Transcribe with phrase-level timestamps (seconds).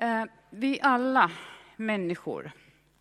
[0.00, 1.30] Eh, vi alla
[1.76, 2.50] människor,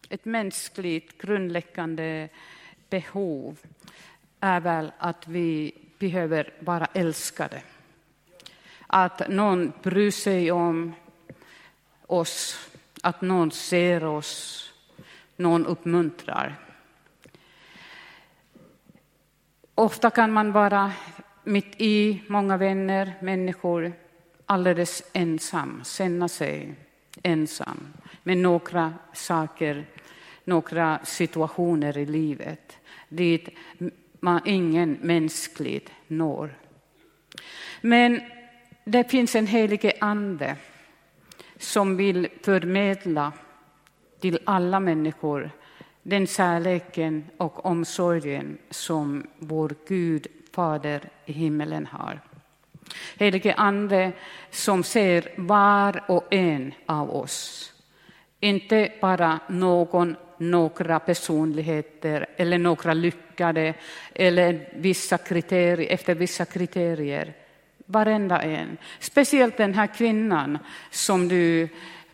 [0.10, 2.30] ett mänskligt grundläggande
[2.90, 3.58] behov
[4.40, 7.62] är väl att vi behöver vara älskade.
[8.88, 10.94] Att någon bryr sig om
[12.06, 12.70] oss,
[13.04, 14.66] att någon ser oss,
[15.36, 16.56] någon uppmuntrar.
[19.76, 20.92] Ofta kan man vara
[21.44, 23.94] mitt i många vänner, människor,
[24.46, 26.76] alldeles ensam, känna sig
[27.24, 29.86] ensam med några saker,
[30.44, 32.78] några situationer i livet
[33.10, 33.50] dit
[34.20, 36.54] man ingen mänskligt når.
[37.82, 38.22] Men
[38.86, 40.56] det finns en helige ande
[41.58, 43.32] som vill förmedla
[44.20, 45.52] till alla människor
[46.04, 52.20] den kärleken och omsorgen som vår Gud, Fader i himmelen har.
[53.18, 54.12] Helige Ande
[54.50, 57.74] som ser var och en av oss.
[58.40, 63.74] Inte bara någon, några personligheter eller några lyckade
[64.16, 67.34] eller vissa kriterier, efter vissa kriterier.
[67.86, 68.78] Varenda en.
[69.00, 70.58] Speciellt den här kvinnan
[70.92, 71.70] som du,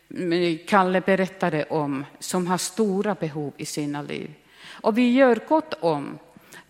[0.09, 4.33] mm, Kalle, berättade om, som har stora behov i sina liv.
[4.81, 6.19] Och vi gör gott om,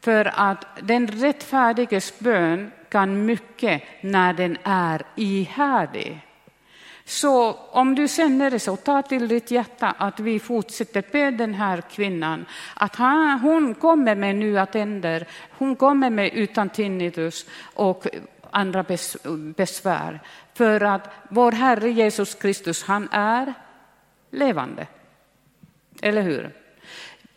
[0.05, 6.19] för att den rättfärdiges bön kan mycket när den är ihärdig.
[7.05, 11.53] Så om du känner det så, ta till ditt hjärta att vi fortsätter be den
[11.53, 12.95] här kvinnan att
[13.41, 18.07] hon kommer med nya tänder, hon kommer med utan tinnitus och
[18.51, 18.85] andra
[19.55, 20.19] besvär.
[20.53, 23.53] För att vår Herre Jesus Kristus, han är
[24.31, 24.87] levande.
[26.01, 26.64] Eller hur?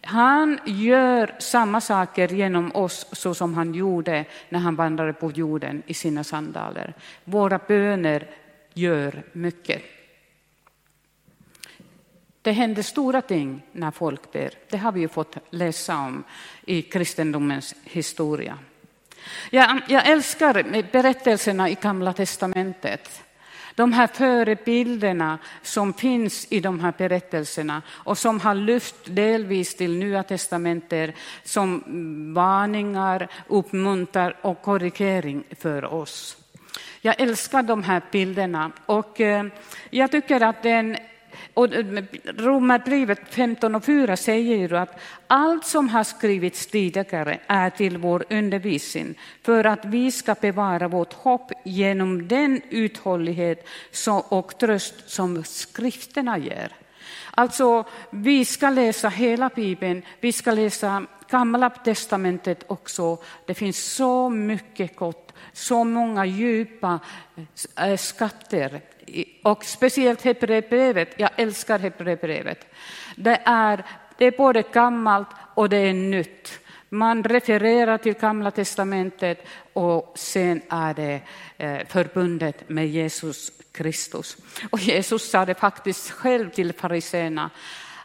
[0.09, 5.83] Han gör samma saker genom oss så som han gjorde när han vandrade på jorden
[5.87, 6.95] i sina sandaler.
[7.25, 8.27] Våra böner
[8.75, 9.83] gör mycket.
[12.43, 14.51] Det händer stora ting när folk ber.
[14.71, 16.25] Det har vi ju fått läsa om
[16.67, 18.59] i kristendomens historia.
[19.51, 23.23] Jag, jag älskar berättelserna i Gamla testamentet.
[23.79, 29.99] De här förebilderna som finns i de här berättelserna och som har lyft delvis till
[29.99, 31.83] Nya testamentet som
[32.35, 36.37] varningar, uppmuntran och korrigering för oss.
[37.01, 39.47] Jag älskar de här bilderna och eh,
[39.91, 40.97] jag tycker att den
[41.55, 47.71] och eh, Romarbrevet 15 och 4 säger ju att allt som har skrivits tidigare är
[47.71, 53.67] till vår undervisning för att vi ska bevara vårt hopp genom den uthållighet
[54.29, 56.73] och tröst som skrifterna ger.
[57.31, 63.19] Alltså, vi ska läsa hela Bibeln, vi ska läsa Gamla testamentet också.
[63.47, 67.01] Det finns så mycket gott, så många djupa
[67.77, 68.81] eh, eh, skatter
[69.43, 72.67] och speciellt Hebreerbrevet, jag älskar Hebreerbrevet.
[73.17, 73.85] Det är,
[74.19, 76.61] det är både gammalt och det är nytt.
[76.89, 81.21] Man refererar till Gamla testamentet och sen är det
[81.57, 84.37] eh, förbundet med Jesus Kristus.
[84.71, 87.51] Och Jesus sa det faktiskt själv till fariséerna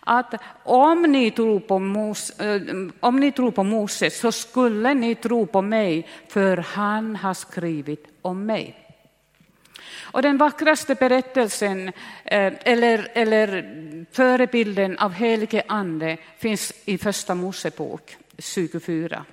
[0.06, 2.62] att om ni, tror på Mose, eh,
[3.00, 8.08] om ni tror på Moses så skulle ni tro på mig, för han har skrivit
[8.22, 8.83] om mig.
[10.14, 11.88] Och den vackraste berättelsen,
[12.24, 19.26] eh, eller, eller förebilden av helige ande, finns i Första Mosebok 24.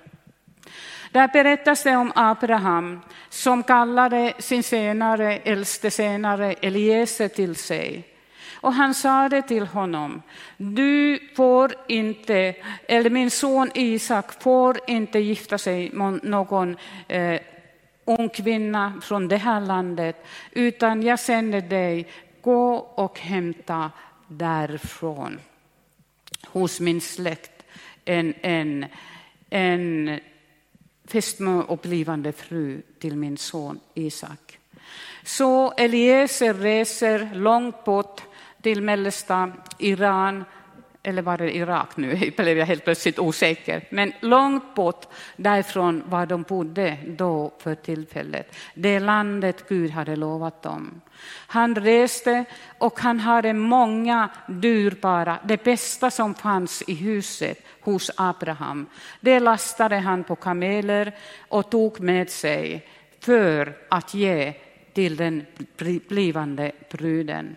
[1.11, 8.07] Där berättas det om Abraham som kallade sin senare, äldste senare Eliezer till sig.
[8.53, 10.21] Och han sade till honom,
[10.57, 12.55] du får inte,
[12.87, 16.77] eller min son Isak får inte gifta sig med någon
[17.07, 17.39] eh,
[18.05, 22.07] ung kvinna från det här landet, utan jag sänder dig,
[22.41, 23.91] gå och hämta
[24.27, 25.39] därifrån
[26.47, 27.63] hos min släkt
[28.05, 28.85] en, en,
[29.49, 30.19] en
[31.05, 34.59] fästmö och blivande fru till min son Isak.
[35.23, 38.21] Så Eliezer reser långt bort
[38.61, 40.43] till mellersta Iran
[41.03, 45.05] eller var det Irak nu, blev jag helt plötsligt osäker, men långt bort
[45.35, 48.55] därifrån var de bodde då för tillfället.
[48.73, 51.01] Det landet Gud hade lovat dem.
[51.47, 52.45] Han reste
[52.77, 58.85] och han hade många dyrbara, det bästa som fanns i huset hos Abraham.
[59.19, 61.15] Det lastade han på kameler
[61.47, 62.87] och tog med sig
[63.19, 64.53] för att ge
[64.93, 65.45] till den
[66.07, 67.55] blivande bruden.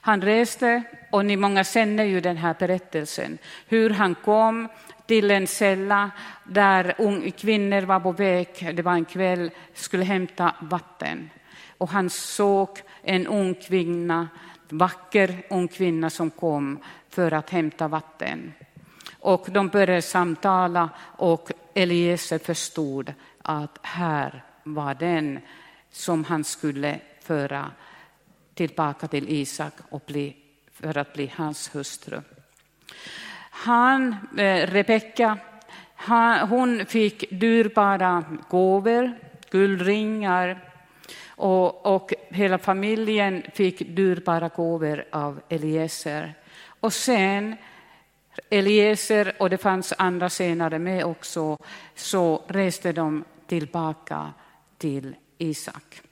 [0.00, 4.68] Han reste, och ni många känner ju den här berättelsen, hur han kom
[5.06, 6.10] till en källa
[6.44, 6.94] där
[7.30, 11.30] kvinnor var på väg, det var en kväll, skulle hämta vatten.
[11.78, 12.68] och han såg
[13.02, 14.28] en ung kvinna,
[14.68, 16.78] vacker ung kvinna som kom
[17.08, 18.54] för att hämta vatten.
[19.20, 25.40] Och de började samtala och Eliezer förstod att här var den
[25.90, 27.70] som han skulle föra
[28.58, 30.36] tillbaka till Isak och bli,
[30.72, 32.20] för att bli hans hustru.
[33.50, 35.38] Han, eh, Rebecka,
[36.48, 39.12] hon fick dyrbara gåvor,
[39.50, 40.64] guldringar
[41.28, 46.34] och, och hela familjen fick dyrbara gåvor av Eliezer.
[46.80, 47.56] Och sen
[48.50, 51.58] Eliezer, och det fanns andra senare med också,
[51.94, 54.32] så reste de tillbaka
[54.78, 56.02] till Isak.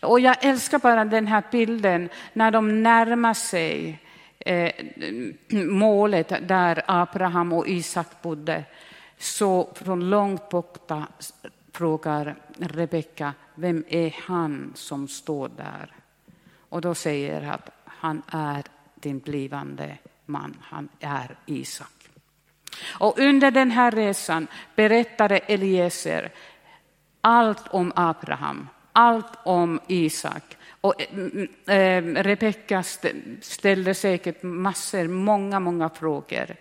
[0.00, 4.00] Och jag älskar bara den här bilden när de närmar sig
[4.38, 4.72] eh,
[5.50, 8.64] målet där Abraham och Isak bodde.
[9.18, 11.06] Så från långt borta
[11.72, 15.92] frågar Rebecka, vem är han som står där?
[16.68, 18.62] Och då säger han att han är
[18.94, 21.88] din blivande man, han är Isak.
[22.98, 26.32] Och under den här resan berättade Eliezer
[27.20, 30.56] allt om Abraham, allt om Isak.
[30.80, 32.82] Och eh, mm, eh, Rebecka
[33.40, 36.56] ställde säkert massor, många, många frågor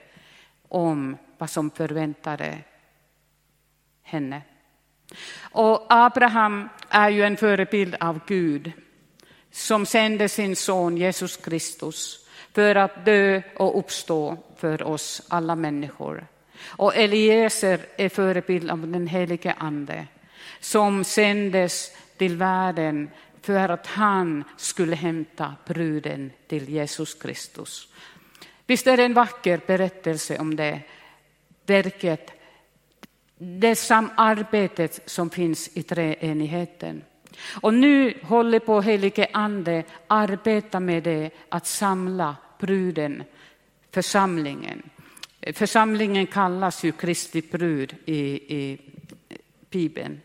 [0.67, 2.57] om vad som förväntade
[4.03, 4.41] henne.
[5.41, 8.71] Och Abraham är ju en förebild av Gud
[9.51, 16.27] som sände sin son Jesus Kristus för att dö och uppstå för oss alla människor.
[16.65, 20.07] Och Eliezer är förebild av den helige Ande
[20.59, 21.91] som sändes
[22.23, 23.09] till världen
[23.41, 27.87] för att han skulle hämta bruden till Jesus Kristus.
[28.67, 30.81] Visst är det en vacker berättelse om det
[31.65, 32.31] verket,
[33.37, 37.01] det samarbetet som finns i treenigheten.
[37.61, 43.23] Och nu håller på helige Ande arbeta med det att samla bruden,
[43.91, 44.83] församlingen.
[45.53, 48.19] Församlingen kallas ju Kristi brud i,
[48.57, 48.77] i
[49.69, 50.21] Bibeln.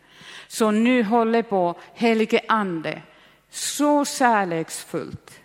[0.48, 3.02] Så nu håller på helige Ande
[3.50, 5.40] så kärleksfullt,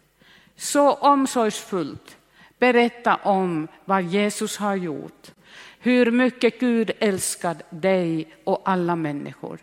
[0.56, 2.18] så omsorgsfullt
[2.60, 5.32] berätta om vad Jesus har gjort.
[5.80, 9.60] Hur mycket Gud älskar dig och alla människor.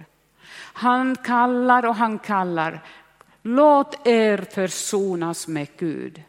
[0.73, 2.81] Han kallar och han kallar.
[3.43, 6.23] Låt er försonas med Gud.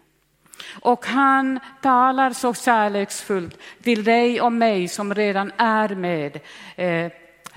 [0.82, 6.40] Och han talar så kärleksfullt till dig och mig som redan är med
[6.76, 7.12] eh,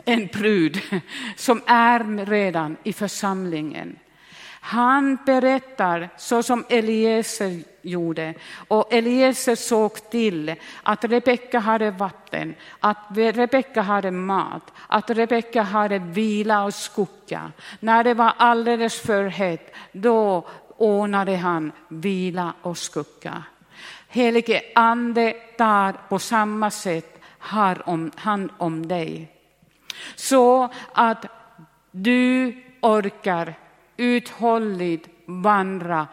[0.05, 0.81] en brud,
[1.37, 3.99] som är redan i församlingen.
[4.67, 8.35] Han berättar så som Eliezer gjorde.
[8.69, 15.99] Och Eliezer såg till att Rebecka hade vatten, att Rebecka hade mat, att Rebecka hade
[15.99, 17.53] vila och skugga.
[17.81, 23.43] När det var alldeles för hett, då ordnade han vila och skugga.
[24.09, 27.21] Helige Ande tar på samma sätt
[28.17, 29.34] hand om dig.
[30.15, 31.27] Så att
[31.91, 33.55] du orkar
[33.97, 36.07] uthålligt vandra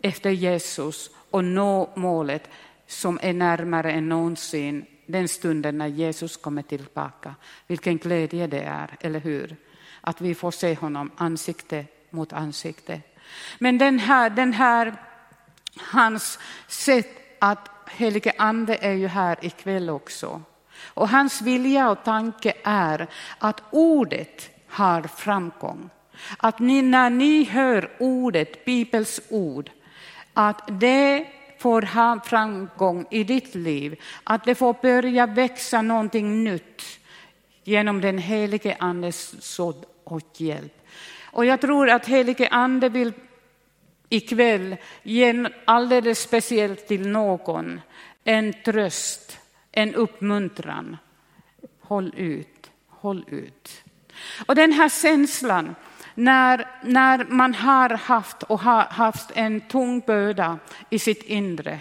[0.00, 2.50] efter Jesus och nå målet
[2.86, 7.34] som är närmare än någonsin den stunden när Jesus kommer tillbaka.
[7.66, 9.56] Vilken glädje det är, eller hur?
[10.00, 13.00] Att vi får se honom ansikte mot ansikte.
[13.58, 14.96] Men den här, den här
[15.76, 20.42] hans sätt att helige ande är ju här ikväll också.
[20.84, 23.06] Och hans vilja och tanke är
[23.38, 25.90] att ordet har framgång.
[26.38, 29.70] Att ni, när ni hör ordet, Bibels ord,
[30.32, 31.26] att det
[31.58, 36.82] får ha framgång i ditt liv, att det får börja växa någonting nytt
[37.64, 40.72] genom den helige Andes sådd och hjälp.
[41.24, 43.12] Och jag tror att helige Ande vill
[44.08, 47.80] ikväll ge alldeles speciellt till någon
[48.24, 49.38] en tröst,
[49.76, 50.96] en uppmuntran.
[51.80, 53.84] Håll ut, håll ut.
[54.46, 55.74] Och den här känslan
[56.14, 60.58] när, när man har haft och har haft en tung börda
[60.90, 61.78] i sitt inre,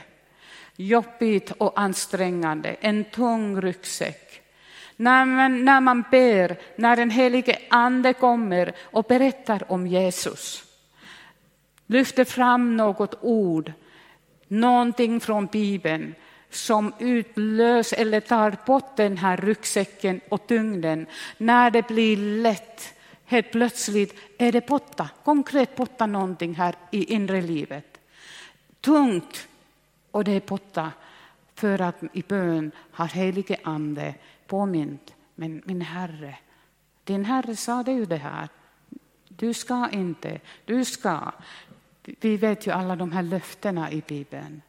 [0.76, 4.42] jobbigt och ansträngande, en tung ryggsäck.
[4.96, 10.64] När man, när man ber, när den helige ande kommer och berättar om Jesus,
[11.88, 13.72] lyfter fram något ord,
[14.48, 16.16] någonting från Bibeln
[16.50, 22.94] som utlöser eller tar bort den här ryggsäcken och tyngden, när det blir lätt
[23.26, 27.98] helt plötsligt är det borta, konkret borta någonting här i inre livet.
[28.82, 29.48] Tungt
[30.12, 30.92] och det är borta
[31.56, 34.14] för att i bön har helige ande
[34.48, 36.38] påmint, men min Herre,
[37.04, 38.50] din Herre sa det ju det här.
[39.28, 41.32] Du ska inte, du ska.
[42.04, 44.62] Vi vet ju alla de här löftena i Bibeln.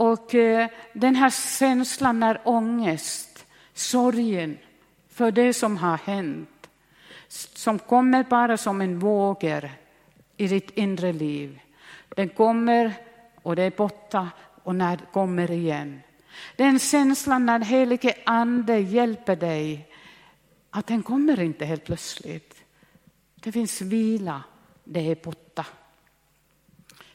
[0.00, 4.58] Och eh, den här känslan när ångest, sorgen
[5.08, 6.68] för det som har hänt,
[7.28, 9.72] som kommer bara som en våger
[10.36, 11.60] i ditt inre liv.
[12.08, 12.92] Den kommer
[13.42, 14.30] och det är borta
[14.62, 16.00] och när det kommer igen.
[16.56, 19.88] Den känslan när helige ande hjälper dig,
[20.70, 22.64] att den kommer inte helt plötsligt.
[23.34, 24.42] Det finns vila,
[24.84, 25.66] det är borta.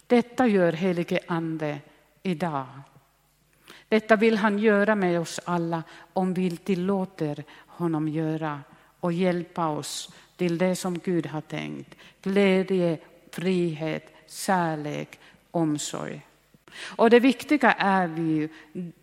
[0.07, 1.79] Detta gör helige ande
[2.25, 2.65] idag.
[3.89, 8.61] Detta vill han göra med oss alla om vi tillåter honom göra
[8.99, 11.95] och hjälpa oss till det som Gud har tänkt.
[12.21, 12.97] Glädje,
[13.31, 15.19] frihet, kärlek,
[15.51, 16.21] omsorg.
[16.95, 18.49] Och det viktiga är vi,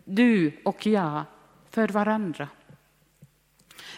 [0.03, 1.23] du och jag,
[1.69, 2.47] för varandra.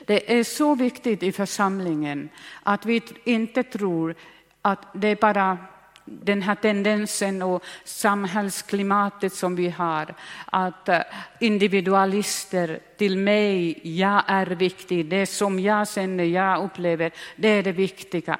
[0.05, 2.29] Det är så viktigt i församlingen
[2.63, 4.15] att vi inte tror
[4.61, 5.57] att det är bara
[6.05, 11.01] den här tendensen och samhällsklimatet som vi har, att eh,
[11.39, 17.71] individualister till mig, jag är viktig, det som jag känner, jag upplever, det är det
[17.71, 18.37] viktiga,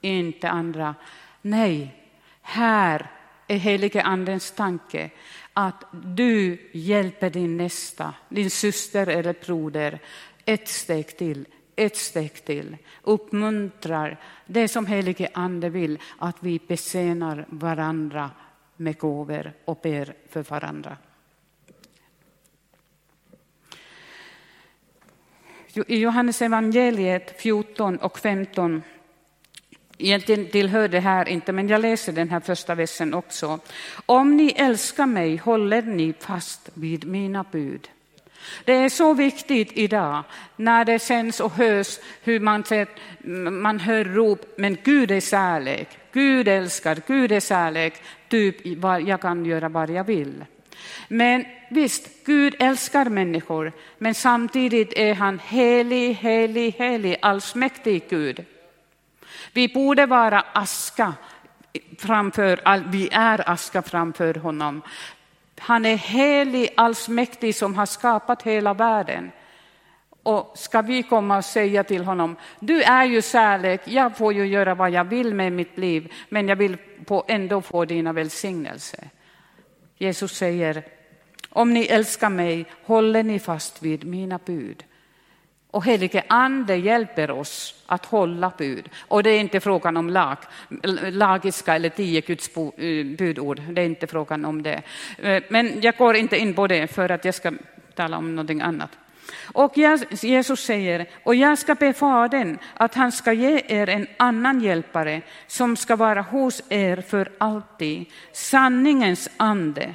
[0.00, 0.94] inte andra.
[1.42, 1.94] Nej,
[2.42, 3.10] här
[3.48, 5.10] är helige andens tanke
[5.52, 9.98] att du hjälper din nästa, din syster eller broder,
[10.44, 12.76] ett steg till, ett steg till.
[13.02, 18.30] Uppmuntrar det som helige ande vill, att vi besenar varandra
[18.76, 20.96] med gåvor och ber för varandra.
[25.86, 28.82] I Johannes evangeliet 14 och 15
[29.98, 33.58] Egentligen tillhör det här inte, men jag läser den här första versen också.
[34.06, 37.88] Om ni älskar mig håller ni fast vid mina bud.
[38.64, 40.24] Det är så viktigt idag
[40.56, 42.88] när det känns och hörs hur man, ser,
[43.50, 48.66] man hör rop, men Gud är kärlek, Gud älskar, Gud är kärlek, typ
[49.06, 50.44] jag kan göra vad jag vill.
[51.08, 58.44] Men visst, Gud älskar människor, men samtidigt är han helig, helig, helig, allsmäktig Gud.
[59.52, 61.14] Vi borde vara aska
[61.98, 64.82] framför, vi är aska framför honom.
[65.64, 69.30] Han är helig, allsmäktig som har skapat hela världen.
[70.22, 74.46] Och ska vi komma och säga till honom, du är ju kärlek, jag får ju
[74.46, 76.76] göra vad jag vill med mitt liv, men jag vill
[77.28, 79.10] ändå få dina välsignelser.
[79.96, 80.82] Jesus säger,
[81.50, 84.84] om ni älskar mig håller ni fast vid mina bud.
[85.72, 88.88] Och helige ande hjälper oss att hålla bud.
[89.08, 90.36] Och det är inte frågan om lag,
[91.10, 94.82] lagiska eller tio Guds eh, budord, det är inte frågan om det.
[95.18, 97.52] Eh, men jag går inte in på det för att jag ska
[97.94, 98.90] tala om någonting annat.
[99.42, 99.78] Och
[100.22, 105.22] Jesus säger, och jag ska be Fadern att han ska ge er en annan hjälpare
[105.46, 109.94] som ska vara hos er för alltid, sanningens ande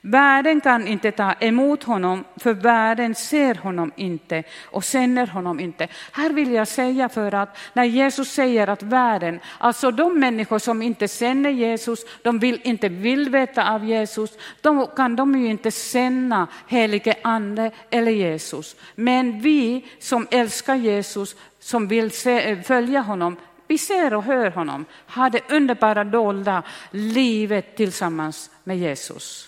[0.00, 5.88] Världen kan inte ta emot honom, för världen ser honom inte och känner honom inte.
[6.12, 10.82] Här vill jag säga för att när Jesus säger att världen, alltså de människor som
[10.82, 15.70] inte känner Jesus, de vill inte vill veta av Jesus, då kan de ju inte
[15.70, 18.76] känna helige ande eller Jesus.
[18.94, 23.36] Men vi som älskar Jesus, som vill se, följa honom,
[23.66, 29.47] vi ser och hör honom, har det underbara dolda livet tillsammans med Jesus.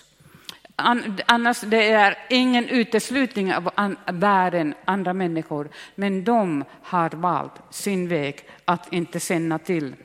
[1.25, 3.71] Annars det är ingen uteslutning av
[4.11, 9.95] världen, andra människor, men de har valt sin väg att inte känna till.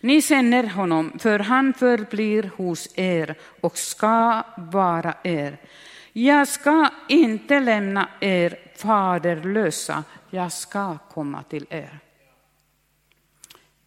[0.00, 5.58] Ni känner honom, för han förblir hos er och ska vara er.
[6.12, 11.98] Jag ska inte lämna er faderlösa, jag ska komma till er.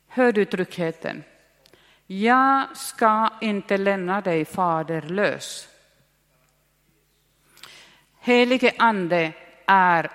[0.08, 1.24] Hör du tryggheten?
[2.12, 5.68] Jag ska inte lämna dig faderlös.
[8.20, 9.34] Helige Ande
[9.66, 10.12] är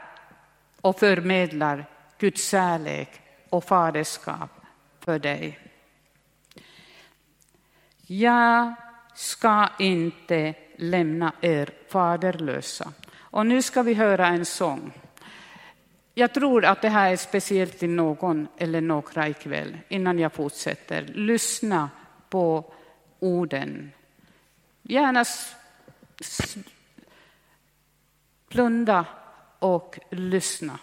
[0.80, 1.86] och förmedlar
[2.18, 3.20] Guds kärlek
[3.50, 4.50] och faderskap
[5.00, 5.58] för dig.
[8.06, 8.74] Jag
[9.14, 12.92] ska inte lämna er faderlösa.
[13.16, 14.92] Och nu ska vi höra en sång.
[16.16, 21.02] Jag tror att det här är speciellt till någon eller några ikväll, innan jag fortsätter.
[21.06, 21.90] Lyssna
[22.28, 22.72] på
[23.18, 23.90] orden.
[24.82, 25.24] Gärna
[28.48, 29.06] blunda
[29.58, 30.78] och lyssna.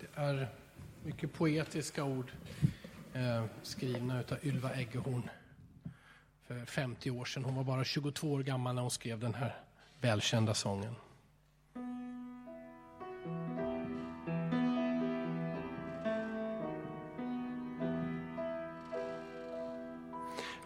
[0.00, 0.48] Det är
[1.04, 2.32] mycket poetiska ord
[3.14, 5.30] eh, skrivna av Ylva Eggehorn
[6.46, 7.44] för 50 år sedan.
[7.44, 9.56] Hon var bara 22 år gammal när hon skrev den här
[10.00, 10.94] välkända sången.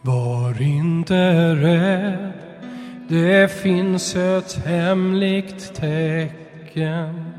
[0.00, 2.32] Var inte rädd,
[3.08, 7.30] det finns ett hemligt tecken.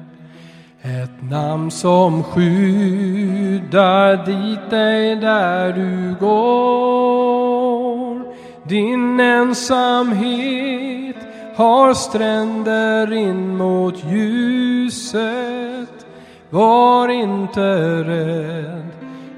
[0.81, 7.95] Ett namn som skyddar dit dig där du går.
[8.67, 10.84] Din ensamhet
[11.55, 15.25] har stränder in mot ljuset.
[16.49, 18.91] Var inte rädd,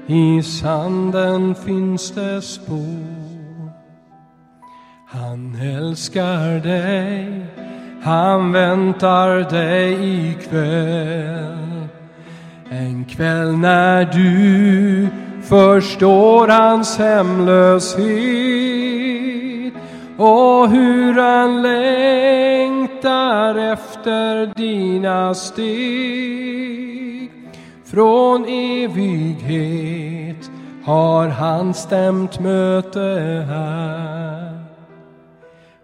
[0.06, 3.72] i sanden finns det spår.
[5.06, 7.46] Han älskar dig,
[8.02, 11.88] han väntar dig ikväll.
[12.70, 15.08] En kväll när du
[15.42, 18.57] förstår hans hemlöshet
[20.18, 27.30] och hur han längtar efter dina steg.
[27.84, 30.50] Från evighet
[30.84, 34.64] har han stämt möte här.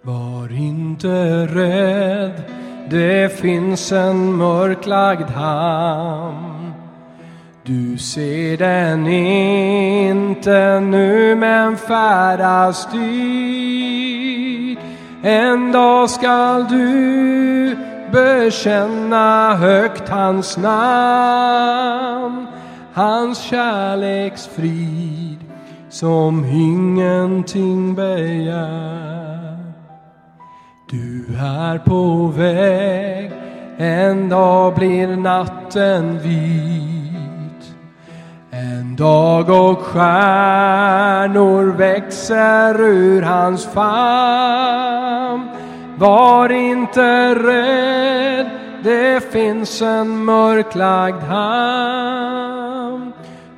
[0.02, 2.42] Var inte rädd,
[2.90, 6.72] det finns en mörklagd hamn.
[7.62, 13.83] Du ser den inte nu men färdas dit.
[15.26, 17.76] En dag skall du
[18.12, 22.46] bekänna högt hans namn.
[22.92, 25.38] Hans kärleksfrid
[25.88, 29.58] som ingenting begär.
[30.90, 33.32] Du är på väg,
[33.78, 37.03] en dag blir natten vit.
[38.96, 45.48] Dag och stjärnor växer ur hans famn.
[45.98, 48.50] Var inte rädd,
[48.82, 53.12] det finns en mörklagd hamn.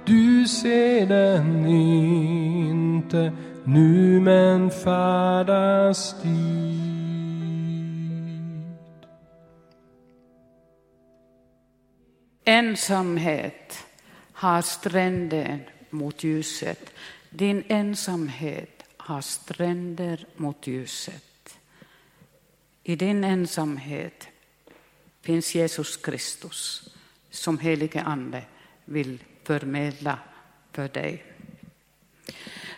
[0.04, 3.32] Du ser den inte
[3.64, 6.56] nu men färdas dit.
[12.44, 13.85] Ensamhet
[14.36, 16.92] har stränder mot ljuset.
[17.30, 21.58] Din ensamhet har stränder mot ljuset.
[22.82, 24.28] I din ensamhet
[25.22, 26.88] finns Jesus Kristus
[27.30, 28.42] som helige Ande
[28.84, 30.18] vill förmedla
[30.72, 31.24] för dig.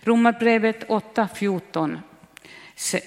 [0.01, 1.99] Romarbrevet 8.14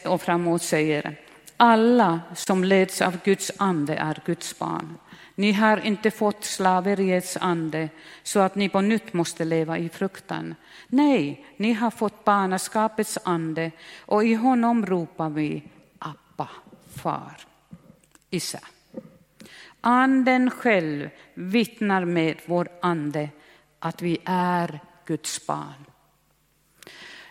[0.05, 1.19] och framåt säger
[1.57, 4.97] alla som leds av Guds ande är Guds barn.
[5.35, 7.89] Ni har inte fått slaveriets ande
[8.23, 10.55] så att ni på nytt måste leva i fruktan.
[10.87, 15.63] Nej, ni har fått barnaskapets ande och i honom ropar vi
[15.99, 16.49] Abba,
[16.95, 17.37] far.
[18.29, 18.59] Isa.
[19.81, 23.29] Anden själv vittnar med vår ande
[23.79, 25.85] att vi är Guds barn.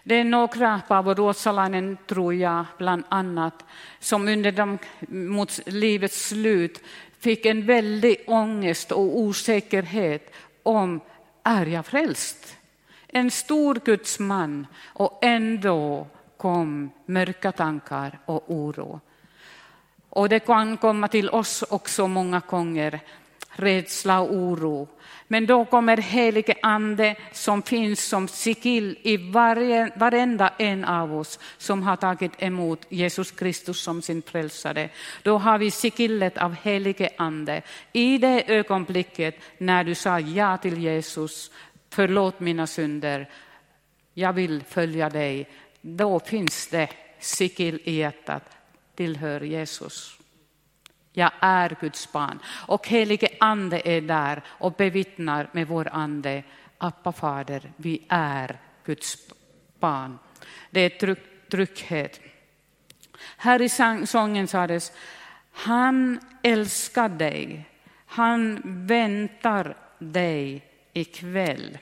[0.05, 3.65] Det är några, Paavo Ruotsalainen tror jag bland annat,
[3.99, 6.83] som under de, mot livets slut
[7.21, 11.01] fick en väldig ångest och osäkerhet om,
[11.43, 12.57] är jag frälst?
[13.09, 16.07] En stor Guds man och ändå
[16.37, 19.01] kom mörka tankar och oro.
[20.09, 23.01] Och det kan komma till oss också många gånger,
[23.51, 24.89] rädsla och oro.
[25.29, 31.39] Men då kommer helige ande som finns som sigill i varje, varenda en av oss
[31.59, 34.89] som har tagit emot Jesus Kristus som sin frälsare.
[35.23, 37.63] Då har vi sigillet av helige ande.
[37.93, 41.51] I det ögonblicket när du sa ja till Jesus,
[41.91, 43.29] förlåt mina synder,
[44.15, 45.49] jag vill följa dig.
[45.81, 48.45] Då finns det sigill i hjärtat,
[48.95, 50.20] tillhör Jesus.
[51.21, 52.39] Jag är Guds barn.
[52.67, 56.43] Och helige ande är där och bevittnar med vår ande,
[56.79, 59.19] Appa fader, vi är Guds
[59.79, 60.19] barn.
[60.71, 61.19] Det är tryck,
[61.51, 62.21] trygghet.
[63.37, 63.69] Här i
[64.07, 64.93] sången sades,
[65.53, 67.65] han älskar dig,
[68.07, 71.79] han väntar dig ikväll.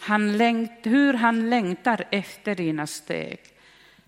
[0.00, 3.38] Han längt, hur han längtar efter dina steg.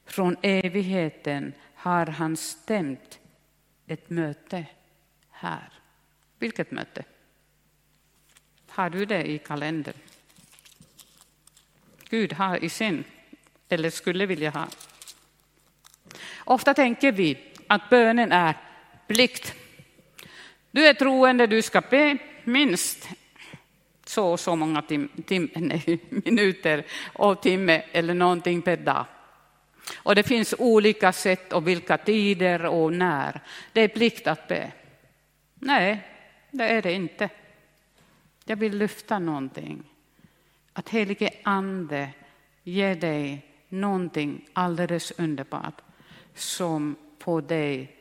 [0.07, 3.18] Från evigheten har han stämt
[3.89, 4.67] ett möte
[5.31, 5.73] här.
[6.39, 7.05] Vilket möte?
[8.69, 9.95] Har du det i kalendern?
[12.09, 13.05] Gud har i sin,
[13.69, 14.69] eller skulle vilja ha.
[16.45, 18.57] Ofta tänker vi att bönen är
[19.07, 19.55] plikt.
[20.71, 23.09] Du är troende, du ska be minst
[24.05, 29.07] så och så många tim, tim, nej, minuter och timme eller någonting per dag.
[29.97, 33.41] Och det finns olika sätt och vilka tider och när.
[33.73, 34.73] Det är plikt att be.
[35.55, 36.09] Nej,
[36.51, 37.29] det är det inte.
[38.45, 39.83] Jag vill lyfta någonting.
[40.73, 42.11] Att helige ande
[42.63, 45.81] ger dig någonting alldeles underbart
[46.35, 47.97] som får dig,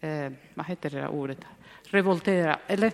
[0.00, 1.38] eh, vad heter det där ordet,
[1.84, 2.92] revoltera, eller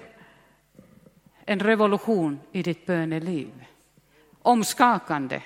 [1.45, 3.65] en revolution i ditt böneliv.
[4.43, 5.43] Omskakande,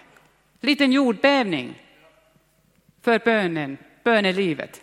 [0.60, 1.83] liten jordbävning
[3.04, 4.80] för bönen, bönelivet.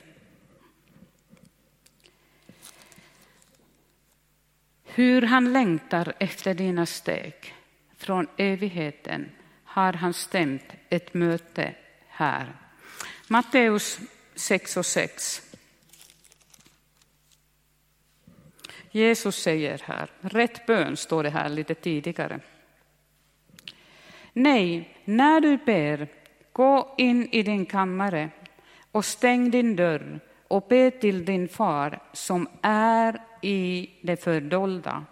[4.84, 7.56] Hur han längtar efter dina steg
[7.98, 9.32] från evigheten
[9.64, 11.76] har han stämt ett möte
[12.08, 12.56] här.
[13.28, 14.00] Matteus
[14.36, 15.42] 6 och 6.
[18.92, 22.40] Jesus säger här, rätt bön står det här lite tidigare.
[24.34, 26.21] Nej, när du ber,
[26.52, 28.30] gå in i din kammare
[28.92, 35.06] och stäng din dörr och be till din far som är i det fördolda.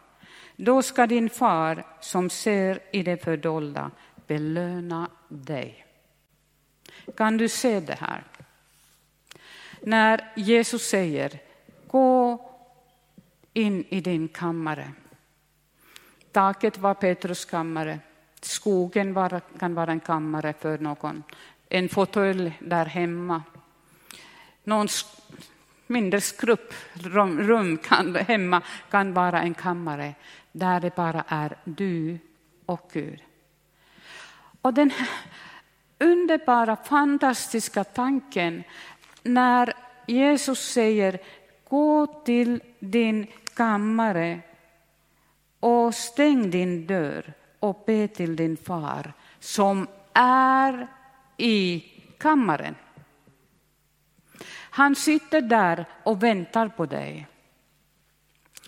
[0.55, 3.91] Då ska din far som ser i det fördolda
[4.27, 5.85] belöna dig.
[7.17, 8.23] Kan du se det här?
[9.81, 11.39] När Jesus säger
[11.87, 12.45] gå
[13.53, 14.91] in i din kammare.
[16.31, 17.99] Taket var Petrus kammare.
[18.41, 21.23] Skogen var, kan vara en kammare för någon.
[21.69, 23.43] En fåtölj där hemma.
[24.63, 24.87] Någon
[25.87, 30.13] mindre skrupprum rum kan, hemma kan vara en kammare
[30.51, 32.19] där det bara är du
[32.65, 33.23] och Gud.
[34.61, 35.09] Och den här
[35.99, 38.63] underbara, fantastiska tanken
[39.23, 39.73] när
[40.07, 41.19] Jesus säger
[41.69, 44.39] gå till din kammare
[45.59, 50.87] och stäng din dörr och be till din far som är
[51.37, 51.83] i
[52.17, 52.75] kammaren.
[54.51, 57.27] Han sitter där och väntar på dig.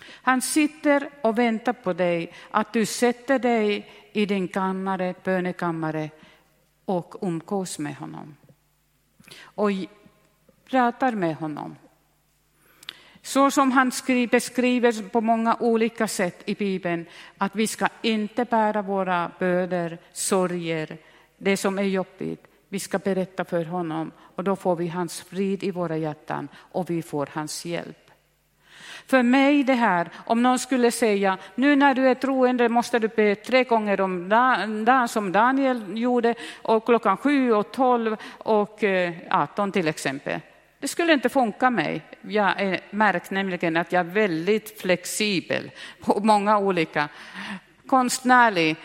[0.04, 6.10] Han sitter och väntar på dig, att du sätter dig i din kammare, bönekammare
[6.84, 8.36] och umgås med honom.
[9.42, 9.70] Och
[10.64, 11.76] pratar med honom.
[13.22, 13.92] Så som han
[14.30, 17.06] beskriver på många olika sätt i Bibeln,
[17.38, 20.96] att vi ska inte bära våra bördor, sorger,
[21.38, 22.46] det som är jobbigt.
[22.68, 26.90] Vi ska berätta för honom och då får vi hans frid i våra hjärtan och
[26.90, 28.10] vi får hans hjälp.
[29.06, 33.08] För mig det här, om någon skulle säga, nu när du är troende måste du
[33.08, 39.14] be tre gånger om dagen som Daniel gjorde, och klockan sju och tolv och eh,
[39.30, 40.40] arton till exempel.
[40.82, 42.02] Det skulle inte funka mig.
[42.20, 47.08] Jag är märkt nämligen att jag är väldigt flexibel på många olika
[47.86, 48.76] konstnärlig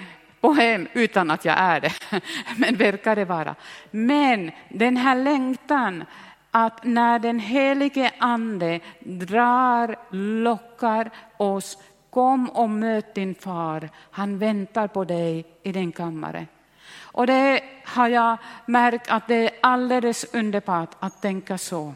[0.42, 1.94] bohem utan att jag är det,
[2.58, 3.56] men verkar det vara.
[3.92, 6.04] Men den här längtan
[6.52, 9.96] att när den helige ande drar,
[10.44, 11.78] lockar oss,
[12.10, 16.46] kom och möt din far, han väntar på dig i din kammare.
[17.18, 21.94] Och det har jag märkt att det alldeles underbart att tänka så.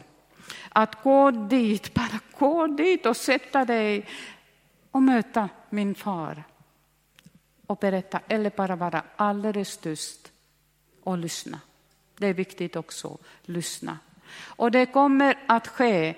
[0.68, 4.06] Att gå dit, bara gå dit och sätta dig
[4.90, 6.44] och möta min far
[7.66, 10.32] och berätta, eller bara vara alldeles tyst
[11.02, 11.60] och lyssna.
[12.18, 13.98] Det är viktigt också, lyssna.
[14.36, 16.14] Och det kommer att ske,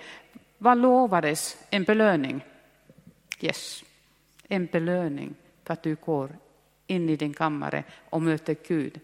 [0.59, 1.57] vad lovades?
[1.71, 2.45] En belöning.
[3.41, 3.85] Yes,
[4.49, 6.37] en belöning för att du går
[6.87, 9.01] in i din kammare och möter Gud.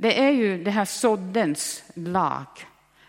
[0.00, 2.46] Det är ju det här såddens lag.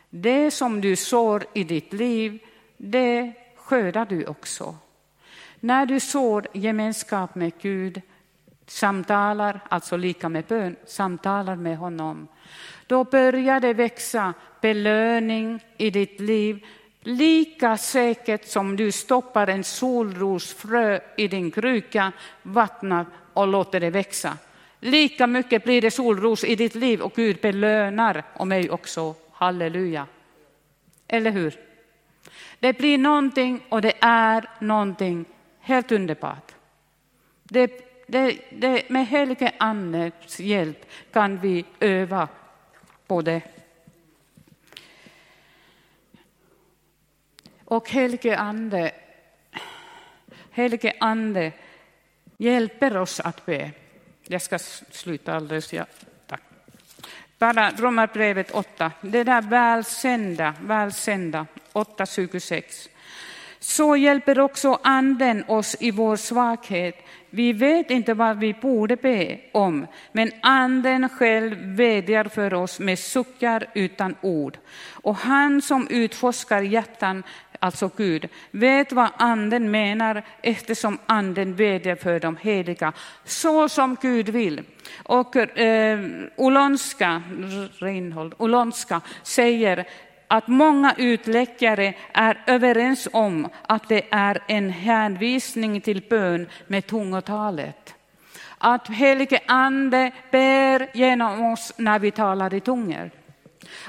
[0.09, 2.39] Det som du sår i ditt liv,
[2.77, 4.75] det skördar du också.
[5.59, 8.01] När du sår gemenskap med Gud,
[8.67, 12.27] samtalar, alltså lika med bön, samtalar med honom,
[12.87, 16.65] då börjar det växa belöning i ditt liv.
[17.01, 22.11] Lika säkert som du stoppar en solrosfrö i din kruka,
[22.43, 24.37] vattnar och låter det växa.
[24.79, 29.15] Lika mycket blir det solros i ditt liv och Gud belönar och mig också.
[29.31, 30.07] Halleluja.
[31.07, 31.59] Eller hur?
[32.59, 35.25] Det blir någonting och det är någonting
[35.59, 36.51] helt underbart.
[37.43, 42.27] Det, det, det, med helige Andes hjälp kan vi öva
[43.07, 43.41] på det.
[47.65, 48.91] Och helige Ande,
[50.51, 51.51] helige Ande
[52.37, 53.71] hjälper oss att be.
[54.31, 54.59] Jag ska
[54.91, 55.73] sluta alldeles.
[55.73, 55.85] Ja,
[56.27, 56.41] tack.
[57.39, 62.89] Bara Romarbrevet 8, det där välsända, välsända 8.26.
[63.59, 66.95] Så hjälper också Anden oss i vår svaghet.
[67.29, 72.99] Vi vet inte vad vi borde be om, men Anden själv vädjar för oss med
[72.99, 74.57] suckar utan ord.
[74.91, 77.23] Och han som utforskar hjärtan
[77.59, 82.93] alltså Gud, vet vad anden menar eftersom anden vädjar för de heliga,
[83.25, 84.61] så som Gud vill.
[85.03, 85.99] Och eh,
[86.35, 87.21] Olonska,
[87.79, 89.87] Reinhold, Olonska säger
[90.27, 97.95] att många utläckare är överens om att det är en hänvisning till bön med tungotalet.
[98.57, 103.09] Att helige ande ber genom oss när vi talar i tungor.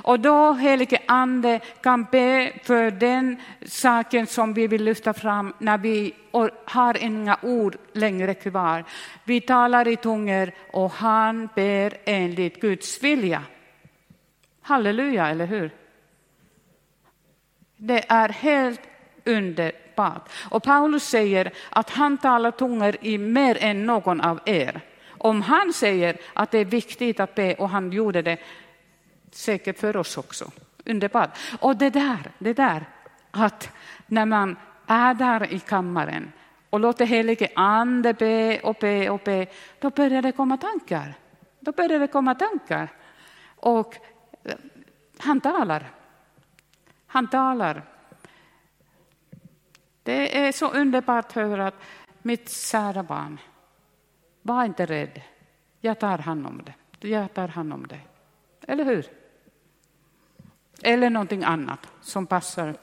[0.02, 5.78] Och då helige ande kan be för den saken som vi vill lyfta fram när
[5.78, 6.14] vi
[6.64, 8.84] har inga ord längre kvar.
[9.24, 13.42] Vi talar i tungor och han ber enligt Guds vilja.
[14.62, 15.70] Halleluja, eller hur?
[17.76, 18.80] Det är helt
[19.24, 20.28] underbart.
[20.50, 24.80] Och Paulus säger att han talar tungor i mer än någon av er.
[25.08, 28.38] Om han säger att det är viktigt att be och han gjorde det,
[29.30, 30.50] säkert för oss också.
[30.86, 31.38] Underbart.
[31.60, 32.88] Och det där, det där
[33.30, 33.70] att
[34.06, 36.32] när man är där i kammaren
[36.70, 39.46] och låter helige ande be och be och be,
[39.80, 41.14] då börjar det komma tankar.
[41.60, 42.88] Då börjar det komma tankar.
[43.56, 43.96] Och
[44.44, 44.54] eh,
[45.18, 45.90] han talar.
[47.06, 47.82] Han talar.
[50.02, 51.82] Det är så underbart att höra att
[52.22, 53.40] mitt kära barn,
[54.42, 55.22] var inte rädd.
[55.80, 57.08] Jag tar hand om det.
[57.08, 58.00] Jag tar hand om det.
[58.66, 59.19] Eller hur?
[60.82, 62.74] Eller någonting annat som passar.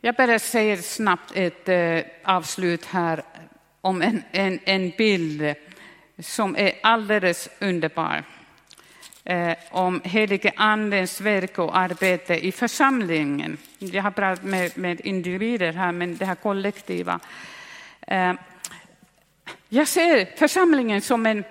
[0.00, 3.22] Jag bara säger snabbt ett eh, avslut här
[3.80, 5.54] om en, en, en bild
[6.18, 8.24] som är alldeles underbar.
[9.24, 13.58] Eh, om helige andens verk och arbete i församlingen.
[13.78, 17.20] Jag har pratat med, med individer här, men det här kollektiva.
[18.00, 18.32] Eh,
[19.68, 21.44] jag ser församlingen som en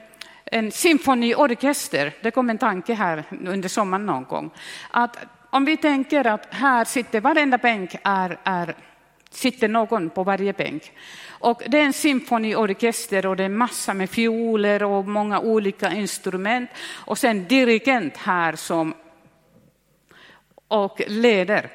[0.53, 2.13] en symfoniorkester.
[2.21, 4.51] Det kom en tanke här under sommaren någon gång.
[4.91, 5.17] Att
[5.49, 8.75] om vi tänker att här sitter varenda bänk är, är
[9.29, 10.91] sitter någon på varje bänk.
[11.27, 16.69] Och det är en symfoniorkester och det är massa med fioler och många olika instrument.
[17.05, 18.93] Och sen dirigent här som
[20.67, 21.69] och leder.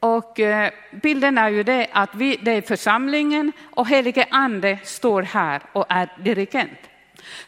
[0.00, 0.70] Och eh,
[1.02, 5.86] bilden är ju det att vi, det är församlingen och helige ande står här och
[5.88, 6.89] är dirigent.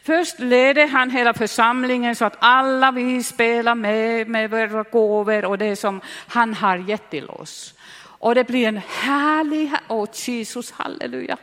[0.03, 5.57] Först ledde han hela församlingen så att alla vi spelar med med våra gåvor och
[5.57, 7.73] det som han har gett till oss.
[8.23, 11.37] Och det blir en härlig, åh oh Jesus, halleluja,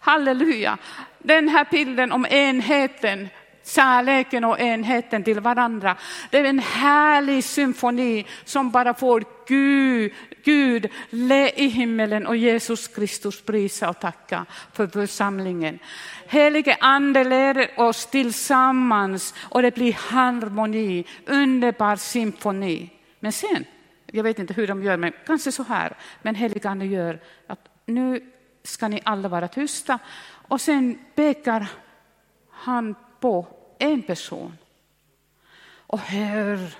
[0.00, 0.78] halleluja.
[1.18, 3.28] Den här bilden om enheten,
[3.66, 5.96] kärleken och enheten till varandra.
[6.30, 10.12] Det är en härlig symfoni som bara får Gud,
[10.44, 10.90] Gud
[11.56, 15.78] i himmelen och Jesus Kristus prisa och tacka för församlingen.
[16.26, 22.90] Helige ande leder oss tillsammans och det blir harmoni, underbar symfoni.
[23.20, 23.64] Men sen,
[24.06, 27.68] jag vet inte hur de gör, men kanske så här, men helige ande gör att
[27.86, 28.20] nu
[28.62, 29.98] ska ni alla vara tysta
[30.48, 31.66] och sen pekar
[32.50, 34.58] han på en person
[35.86, 36.74] och hör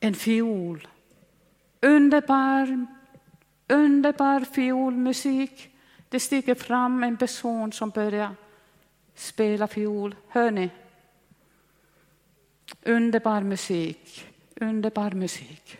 [0.00, 0.88] en fiol.
[1.80, 2.86] Underbar,
[3.68, 5.68] underbar fiolmusik.
[6.08, 8.34] Det stiger fram en person som börjar
[9.14, 10.14] spela fiol.
[10.28, 10.70] Hör ni?
[12.82, 15.78] Underbar musik, underbar musik.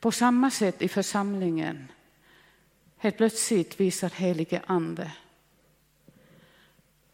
[0.00, 1.88] På samma sätt i församlingen,
[2.96, 5.12] helt plötsligt visar helige ande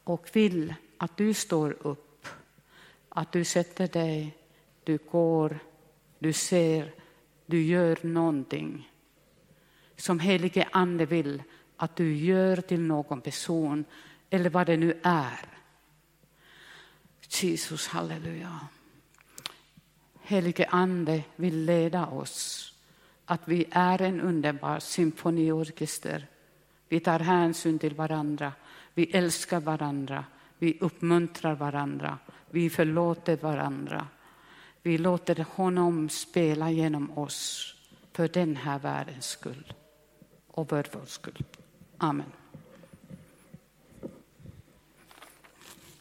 [0.05, 2.27] och vill att du står upp,
[3.09, 4.37] att du sätter dig,
[4.85, 5.59] du går,
[6.19, 6.95] du ser,
[7.47, 8.91] du gör någonting
[9.97, 11.43] som helige ande vill
[11.77, 13.85] att du gör till någon person
[14.31, 15.49] eller vad det nu är.
[17.29, 18.61] Jesus, halleluja.
[20.23, 22.69] Helige ande vill leda oss.
[23.25, 26.27] Att vi är en underbar symfoniorkester.
[26.89, 28.53] Vi tar hänsyn till varandra.
[28.95, 30.25] Vi älskar varandra.
[30.63, 32.19] Vi uppmuntrar varandra.
[32.51, 34.07] Vi förlåter varandra.
[34.83, 37.75] Vi låter honom spela genom oss
[38.13, 39.73] för den här världens skull
[40.47, 41.45] och för vår skull.
[41.99, 42.33] Amen.